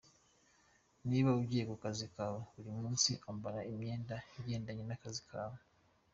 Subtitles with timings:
[1.09, 5.59] Niba ugiye kukazi kawe ka buri munsi ambara imyenda igendanye n’akazi kawe.